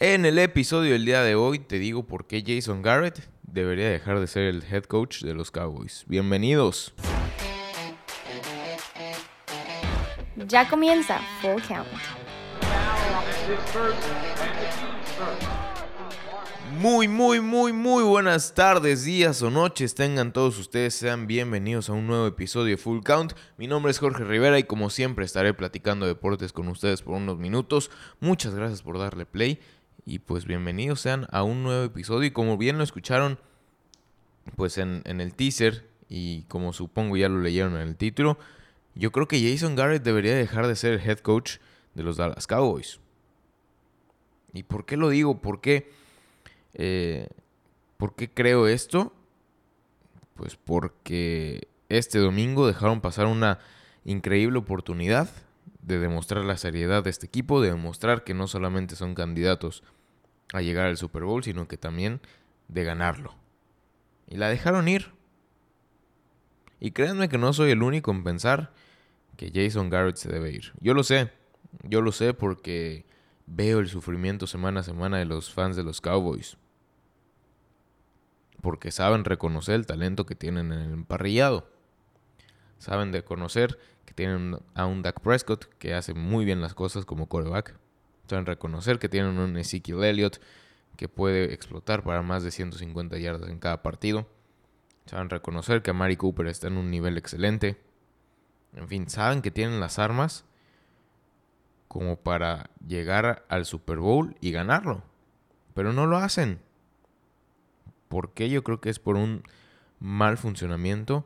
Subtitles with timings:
[0.00, 4.20] En el episodio del día de hoy te digo por qué Jason Garrett debería dejar
[4.20, 6.04] de ser el head coach de los Cowboys.
[6.06, 6.94] Bienvenidos.
[10.36, 11.88] Ya comienza Full Count.
[16.78, 19.96] Muy, muy, muy, muy buenas tardes, días o noches.
[19.96, 23.32] Tengan todos ustedes, sean bienvenidos a un nuevo episodio de Full Count.
[23.56, 27.38] Mi nombre es Jorge Rivera y como siempre estaré platicando deportes con ustedes por unos
[27.38, 27.90] minutos.
[28.20, 29.58] Muchas gracias por darle play
[30.08, 32.28] y pues bienvenidos sean a un nuevo episodio.
[32.28, 33.38] Y como bien lo escucharon
[34.56, 38.38] pues en, en el teaser y como supongo ya lo leyeron en el título,
[38.94, 41.58] yo creo que Jason Garrett debería dejar de ser el head coach
[41.94, 43.00] de los Dallas Cowboys.
[44.54, 45.42] ¿Y por qué lo digo?
[45.42, 45.92] ¿Por qué?
[46.72, 47.28] Eh,
[47.98, 49.12] ¿Por qué creo esto?
[50.36, 53.58] Pues porque este domingo dejaron pasar una
[54.06, 55.28] increíble oportunidad
[55.82, 59.82] de demostrar la seriedad de este equipo, de demostrar que no solamente son candidatos
[60.52, 62.20] a llegar al Super Bowl, sino que también
[62.68, 63.34] de ganarlo.
[64.26, 65.12] Y la dejaron ir.
[66.80, 68.72] Y créanme que no soy el único en pensar
[69.36, 70.72] que Jason Garrett se debe ir.
[70.80, 71.30] Yo lo sé,
[71.82, 73.04] yo lo sé porque
[73.46, 76.56] veo el sufrimiento semana a semana de los fans de los Cowboys
[78.60, 81.68] porque saben reconocer el talento que tienen en el emparrillado.
[82.78, 87.04] Saben de conocer que tienen a un Dak Prescott que hace muy bien las cosas
[87.04, 87.78] como coreback.
[88.28, 90.40] Saben reconocer que tienen un Ezekiel Elliott
[90.96, 94.28] que puede explotar para más de 150 yardas en cada partido.
[95.06, 97.80] Saben reconocer que Amari Cooper está en un nivel excelente.
[98.74, 100.44] En fin, saben que tienen las armas
[101.88, 105.02] como para llegar al Super Bowl y ganarlo.
[105.72, 106.60] Pero no lo hacen.
[108.08, 108.50] ¿Por qué?
[108.50, 109.42] Yo creo que es por un
[110.00, 111.24] mal funcionamiento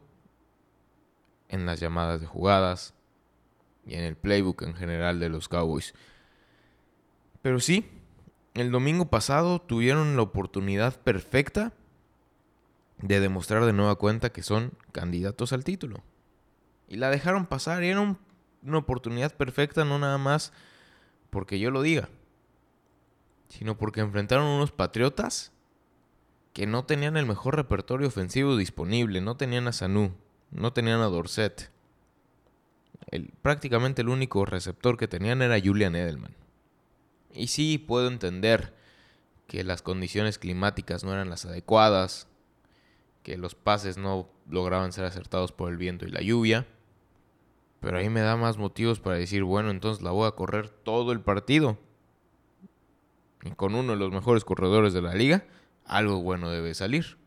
[1.49, 2.95] en las llamadas de jugadas
[3.85, 5.95] y en el playbook en general de los Cowboys.
[7.43, 7.85] Pero sí,
[8.55, 11.73] el domingo pasado tuvieron la oportunidad perfecta
[12.99, 16.03] de demostrar de nueva cuenta que son candidatos al título.
[16.89, 20.53] Y la dejaron pasar y era una oportunidad perfecta no nada más
[21.31, 22.11] porque yo lo diga,
[23.49, 25.53] sino porque enfrentaron unos Patriotas
[26.53, 30.13] que no tenían el mejor repertorio ofensivo disponible, no tenían a Sanu,
[30.51, 31.71] no tenían a Dorset.
[33.11, 36.37] El, prácticamente el único receptor que tenían era Julian Edelman.
[37.33, 38.75] Y sí, puedo entender
[39.47, 42.29] que las condiciones climáticas no eran las adecuadas,
[43.23, 46.67] que los pases no lograban ser acertados por el viento y la lluvia.
[47.81, 51.13] Pero ahí me da más motivos para decir, bueno, entonces la voy a correr todo
[51.13, 51.79] el partido.
[53.45, 55.45] Y con uno de los mejores corredores de la liga,
[55.85, 57.19] algo bueno debe salir.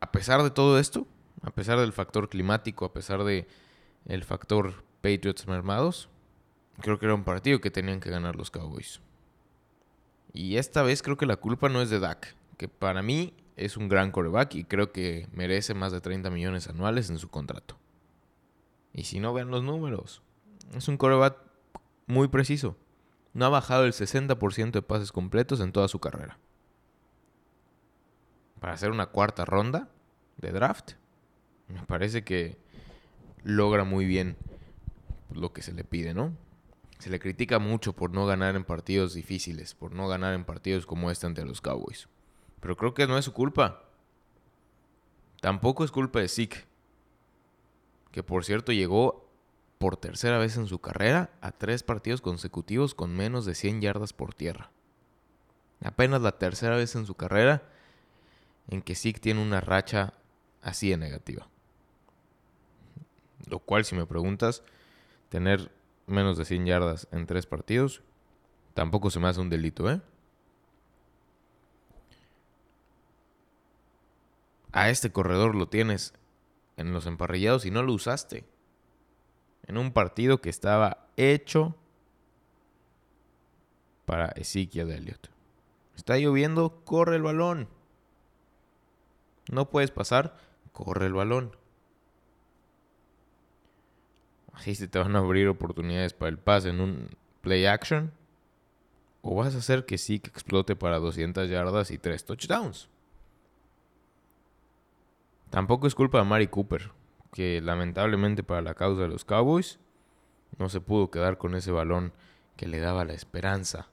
[0.00, 1.06] A pesar de todo esto,
[1.42, 3.48] a pesar del factor climático, a pesar de
[4.06, 6.08] el factor Patriots mermados,
[6.80, 9.00] creo que era un partido que tenían que ganar los Cowboys.
[10.32, 13.76] Y esta vez creo que la culpa no es de Dak, que para mí es
[13.76, 17.76] un gran coreback y creo que merece más de 30 millones anuales en su contrato.
[18.94, 20.22] Y si no, vean los números.
[20.74, 21.36] Es un coreback
[22.06, 22.76] muy preciso.
[23.34, 26.38] No ha bajado el 60% de pases completos en toda su carrera
[28.62, 29.88] para hacer una cuarta ronda
[30.36, 30.92] de draft.
[31.66, 32.56] Me parece que
[33.42, 34.36] logra muy bien
[35.32, 36.32] lo que se le pide, ¿no?
[37.02, 40.86] Se le critica mucho por no ganar en partidos difíciles, por no ganar en partidos
[40.86, 42.06] como este ante los Cowboys.
[42.60, 43.88] Pero creo que no es su culpa.
[45.40, 46.64] Tampoco es culpa de Zeke,
[48.12, 49.28] que por cierto llegó
[49.78, 54.12] por tercera vez en su carrera a tres partidos consecutivos con menos de 100 yardas
[54.12, 54.70] por tierra.
[55.82, 57.64] Apenas la tercera vez en su carrera
[58.68, 60.14] en que Zeke tiene una racha
[60.60, 61.48] así de negativa.
[63.48, 64.62] Lo cual, si me preguntas,
[65.30, 68.02] tener menos de 100 yardas en tres partidos,
[68.74, 70.00] tampoco se me hace un delito, ¿eh?
[74.72, 76.14] A este corredor lo tienes
[76.76, 78.44] en los emparrillados y no lo usaste.
[79.66, 81.76] En un partido que estaba hecho
[84.06, 85.28] para Ezekiel Elliott.
[85.94, 87.68] Está lloviendo, corre el balón.
[89.50, 90.36] No puedes pasar,
[90.72, 91.56] corre el balón.
[94.52, 97.08] Así se te van a abrir oportunidades para el pase en un
[97.40, 98.12] play action.
[99.22, 102.88] O vas a hacer que sí que explote para 200 yardas y 3 touchdowns.
[105.50, 106.90] Tampoco es culpa de Mari Cooper,
[107.32, 109.78] que lamentablemente para la causa de los Cowboys
[110.58, 112.12] no se pudo quedar con ese balón
[112.56, 113.88] que le daba la esperanza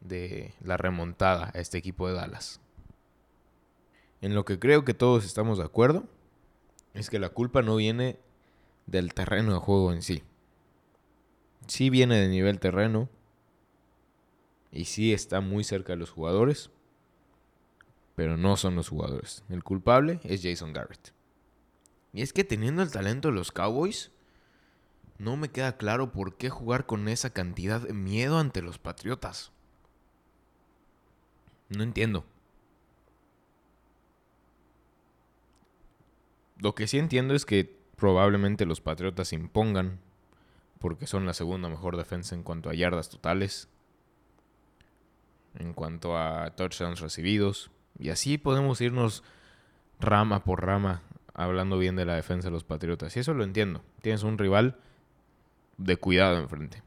[0.00, 2.60] de la remontada a este equipo de Dallas.
[4.20, 6.04] En lo que creo que todos estamos de acuerdo
[6.94, 8.18] es que la culpa no viene
[8.86, 10.22] del terreno de juego en sí.
[11.66, 13.08] Sí viene de nivel terreno
[14.70, 16.70] Y sí está muy cerca de los jugadores.
[18.14, 19.44] Pero no son los jugadores.
[19.48, 21.12] El culpable es Jason Garrett.
[22.12, 24.10] Y es que teniendo el talento de los Cowboys,
[25.18, 29.52] no me queda claro por qué jugar con esa cantidad de miedo ante los Patriotas.
[31.68, 32.24] No entiendo.
[36.58, 39.98] Lo que sí entiendo es que probablemente los Patriotas impongan,
[40.78, 43.68] porque son la segunda mejor defensa en cuanto a yardas totales,
[45.58, 49.24] en cuanto a touchdowns recibidos, y así podemos irnos
[49.98, 51.02] rama por rama
[51.36, 53.16] hablando bien de la defensa de los Patriotas.
[53.16, 53.82] Y eso lo entiendo.
[54.00, 54.78] Tienes un rival
[55.76, 56.82] de cuidado enfrente.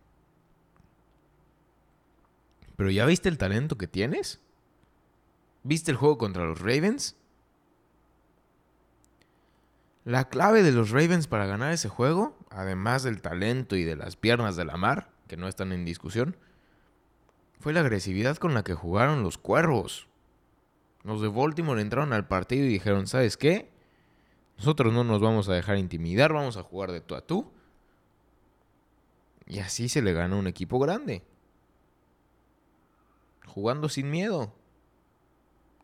[2.75, 4.41] Pero ¿ya viste el talento que tienes?
[5.63, 7.15] ¿Viste el juego contra los Ravens?
[10.05, 14.15] La clave de los Ravens para ganar ese juego, además del talento y de las
[14.15, 16.37] piernas de la mar, que no están en discusión,
[17.59, 20.07] fue la agresividad con la que jugaron los cuervos.
[21.03, 23.69] Los de Baltimore entraron al partido y dijeron, ¿sabes qué?
[24.57, 27.51] Nosotros no nos vamos a dejar intimidar, vamos a jugar de tú a tú.
[29.47, 31.23] Y así se le gana un equipo grande.
[33.45, 34.53] Jugando sin miedo.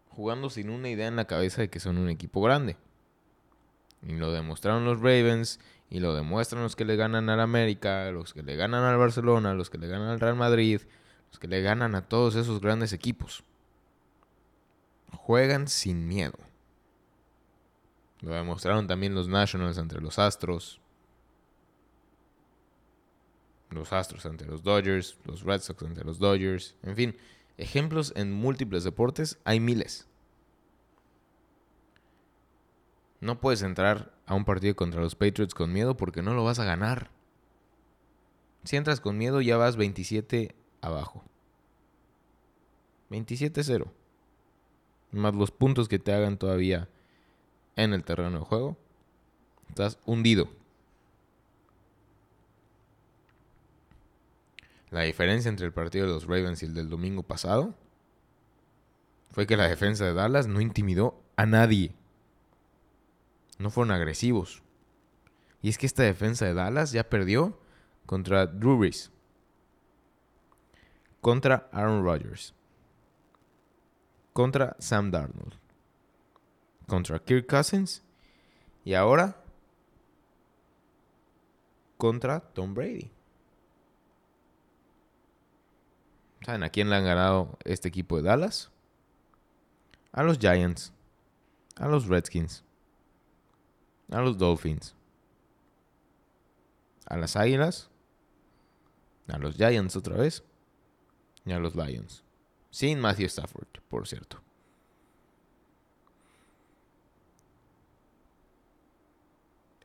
[0.10, 2.78] Jugando sin una idea en la cabeza de que son un equipo grande.
[4.06, 5.60] Y lo demostraron los Ravens.
[5.90, 8.12] Y lo demuestran los que le ganan al América.
[8.12, 9.54] Los que le ganan al Barcelona.
[9.54, 10.82] Los que le ganan al Real Madrid.
[11.32, 13.44] Los que le ganan a todos esos grandes equipos.
[15.12, 16.38] Juegan sin miedo.
[18.22, 20.82] Lo demostraron también los Nationals entre los Astros.
[23.70, 25.18] Los Astros ante los Dodgers.
[25.26, 26.76] Los Red Sox ante los Dodgers.
[26.84, 27.18] En fin,
[27.58, 30.08] ejemplos en múltiples deportes hay miles.
[33.22, 36.60] No puedes entrar a un partido contra los Patriots con miedo porque no lo vas
[36.60, 37.10] a ganar.
[38.64, 41.24] Si entras con miedo ya vas 27 abajo.
[43.10, 43.88] 27-0.
[45.12, 46.90] Más los puntos que te hagan todavía
[47.76, 48.78] en el terreno de juego.
[49.70, 50.50] Estás hundido.
[54.92, 57.74] La diferencia entre el partido de los Ravens y el del domingo pasado
[59.32, 61.94] fue que la defensa de Dallas no intimidó a nadie.
[63.58, 64.62] No fueron agresivos.
[65.62, 67.60] Y es que esta defensa de Dallas ya perdió
[68.06, 69.12] contra Drew Brees,
[71.22, 72.54] contra Aaron Rodgers,
[74.34, 75.56] contra Sam Darnold,
[76.88, 78.04] contra Kirk Cousins
[78.84, 79.42] y ahora
[81.98, 83.10] contra Tom Brady.
[86.46, 88.70] ¿Saben a quién le han ganado este equipo de Dallas?
[90.12, 90.94] A los Giants,
[91.78, 92.64] a los Redskins,
[94.12, 94.96] a los Dolphins,
[97.08, 97.90] a las Águilas,
[99.28, 100.44] a los Giants otra vez
[101.46, 102.24] y a los Lions.
[102.70, 104.42] Sin Matthew Stafford, por cierto.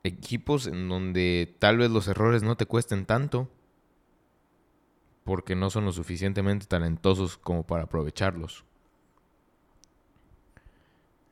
[0.03, 3.47] Equipos en donde tal vez los errores no te cuesten tanto
[5.23, 8.65] porque no son lo suficientemente talentosos como para aprovecharlos.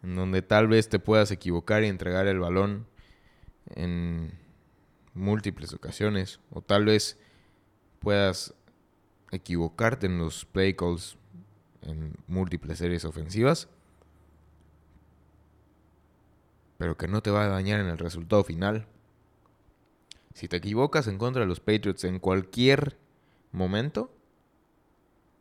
[0.03, 2.87] En donde tal vez te puedas equivocar y entregar el balón
[3.75, 4.33] en
[5.13, 6.39] múltiples ocasiones.
[6.51, 7.17] O tal vez
[7.99, 8.53] puedas
[9.31, 11.17] equivocarte en los play calls
[11.81, 13.67] en múltiples series ofensivas.
[16.77, 18.87] Pero que no te va a dañar en el resultado final.
[20.33, 22.97] Si te equivocas en contra de los Patriots en cualquier
[23.51, 24.13] momento,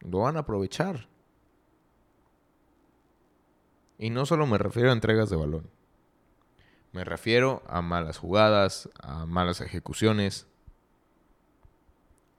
[0.00, 1.08] lo van a aprovechar.
[3.98, 5.68] Y no solo me refiero a entregas de balón.
[6.92, 10.46] Me refiero a malas jugadas, a malas ejecuciones.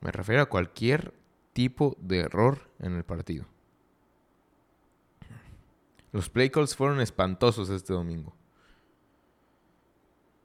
[0.02, 1.14] Me refiero a cualquier
[1.54, 3.46] tipo de error en el partido.
[6.12, 8.36] Los play calls fueron espantosos este domingo.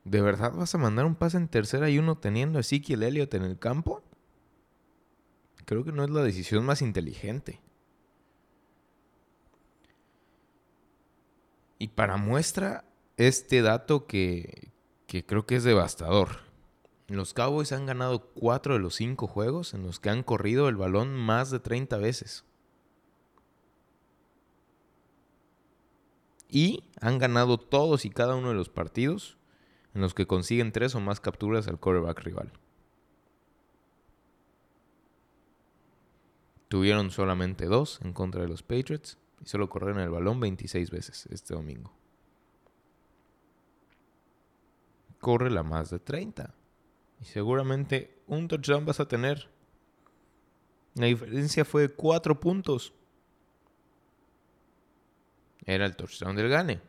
[0.04, 3.32] ¿De verdad vas a mandar un pase en tercera y uno teniendo a Ezekiel Elliott
[3.34, 4.02] en el campo?
[5.64, 7.60] creo que no es la decisión más inteligente.
[11.78, 12.84] Y para muestra
[13.16, 14.72] este dato que,
[15.06, 16.38] que creo que es devastador.
[17.08, 20.76] Los Cowboys han ganado cuatro de los cinco juegos en los que han corrido el
[20.76, 22.44] balón más de 30 veces.
[26.48, 29.36] Y han ganado todos y cada uno de los partidos
[29.94, 32.52] en los que consiguen tres o más capturas al quarterback rival.
[36.68, 41.26] Tuvieron solamente dos en contra de los Patriots y solo corrieron el balón 26 veces
[41.30, 41.92] este domingo.
[45.20, 46.54] Corre la más de 30.
[47.20, 49.50] Y seguramente un touchdown vas a tener.
[50.94, 52.94] La diferencia fue de cuatro puntos.
[55.66, 56.80] Era el touchdown del gane.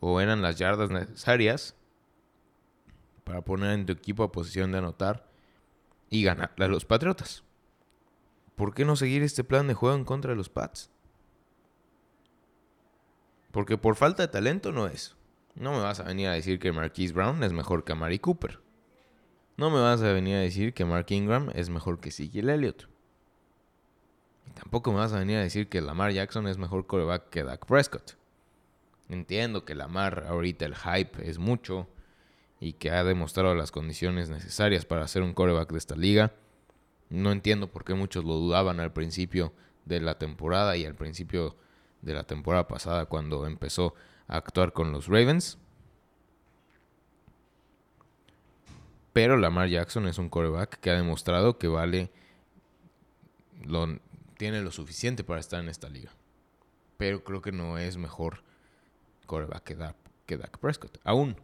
[0.00, 1.76] O eran las yardas necesarias
[3.22, 5.28] para poner en tu equipo a posición de anotar
[6.10, 7.44] y ganarle a los Patriotas.
[8.56, 10.90] ¿Por qué no seguir este plan de juego en contra de los Pats?
[13.50, 15.16] Porque por falta de talento no es.
[15.54, 18.60] No me vas a venir a decir que Marquise Brown es mejor que Amari Cooper.
[19.58, 22.88] No me vas a venir a decir que Mark Ingram es mejor que Ezekiel Elliott.
[24.54, 27.66] tampoco me vas a venir a decir que Lamar Jackson es mejor coreback que Dak
[27.66, 28.12] Prescott.
[29.08, 31.88] Entiendo que Lamar ahorita el hype es mucho
[32.60, 36.32] y que ha demostrado las condiciones necesarias para ser un coreback de esta liga.
[37.08, 39.52] No entiendo por qué muchos lo dudaban al principio
[39.86, 41.56] de la temporada y al principio
[42.02, 43.94] de la temporada pasada cuando empezó
[44.26, 45.58] a actuar con los Ravens.
[49.12, 52.10] Pero Lamar Jackson es un coreback que ha demostrado que vale
[53.64, 53.98] lo,
[54.36, 56.12] tiene lo suficiente para estar en esta liga.
[56.96, 58.42] Pero creo que no es mejor
[59.26, 60.98] coreback que Dak, que Prescott.
[61.04, 61.36] Aún.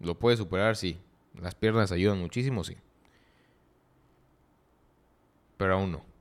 [0.00, 0.98] Lo puede superar, sí.
[1.34, 2.76] Las piernas ayudan muchísimo, sí.
[5.56, 6.13] Pero aún no.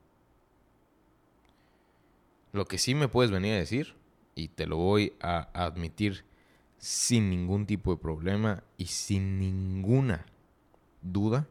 [2.53, 3.95] Lo que sí me puedes venir a decir,
[4.35, 6.23] y te lo voy a admitir
[6.77, 10.25] sin ningún tipo de problema y sin ninguna
[11.01, 11.47] duda,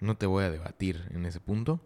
[0.00, 1.80] no te voy a debatir en ese punto,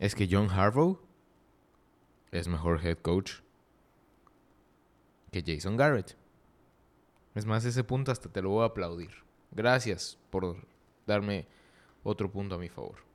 [0.00, 0.98] es que John Harbaugh
[2.32, 3.34] es mejor head coach
[5.30, 6.16] que Jason Garrett.
[7.36, 9.10] Es más, ese punto hasta te lo voy a aplaudir.
[9.52, 10.56] Gracias por
[11.06, 11.46] darme
[12.02, 13.09] otro punto a mi favor.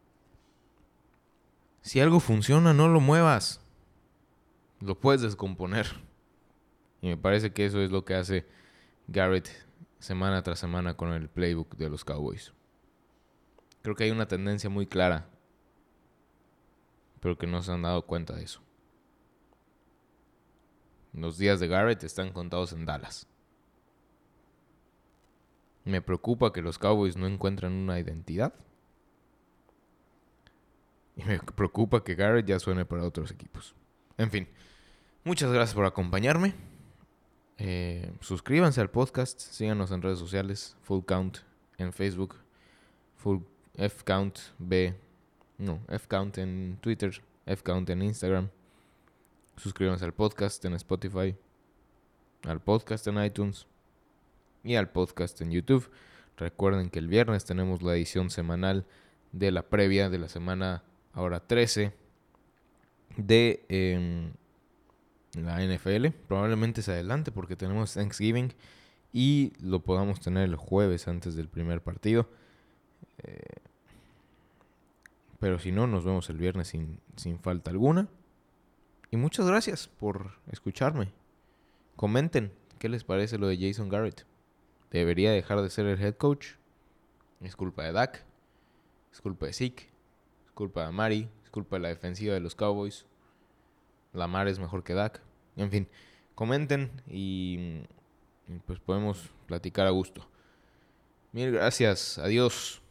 [1.85, 3.61] Si algo funciona, no lo muevas.
[4.79, 5.85] Lo puedes descomponer.
[6.99, 8.47] Y me parece que eso es lo que hace
[9.07, 9.47] Garrett
[9.99, 12.53] semana tras semana con el playbook de los Cowboys.
[13.83, 15.29] Creo que hay una tendencia muy clara,
[17.19, 18.61] pero que no se han dado cuenta de eso.
[21.13, 23.27] Los días de Garrett están contados en Dallas.
[25.83, 28.55] Me preocupa que los Cowboys no encuentran una identidad.
[31.15, 33.73] Y me preocupa que Garrett ya suene para otros equipos.
[34.17, 34.47] En fin,
[35.23, 36.53] muchas gracias por acompañarme.
[37.57, 41.37] Eh, suscríbanse al podcast, síganos en redes sociales, Full Count
[41.77, 42.35] en Facebook,
[43.17, 43.39] Full
[43.75, 44.93] F Count B,
[45.57, 48.49] no, F Count en Twitter, F Count en Instagram.
[49.55, 51.35] Suscríbanse al podcast en Spotify,
[52.43, 53.67] al podcast en iTunes
[54.65, 55.89] y al podcast en YouTube.
[56.37, 58.85] Recuerden que el viernes tenemos la edición semanal
[59.31, 60.83] de la previa de la semana
[61.15, 61.91] ahora 13
[63.17, 64.33] de em,
[65.33, 66.09] la NFL.
[66.27, 68.53] Probablemente es adelante porque tenemos Thanksgiving
[69.11, 72.29] y lo podamos tener el jueves antes del primer partido.
[73.23, 73.39] Eh,
[75.39, 78.07] pero si no, nos vemos el viernes sin, sin falta alguna.
[79.09, 81.11] Y muchas gracias por escucharme.
[81.95, 84.25] Comenten qué les parece lo de Jason Garrett.
[84.91, 86.47] ¿Debería dejar de ser el head coach?
[87.41, 88.25] ¿Es culpa de Dak?
[89.13, 89.94] ¿Es culpa de Zeke?
[90.55, 91.27] ¿Es culpa de Mari?
[91.43, 93.05] ¿Es culpa de la defensiva de los Cowboys?
[94.13, 95.21] ¿Lamar es mejor que Dak?
[95.57, 95.85] En fin,
[96.33, 97.81] comenten y,
[98.47, 100.25] y pues podemos platicar a gusto.
[101.33, 102.19] Mil gracias.
[102.19, 102.81] Adiós.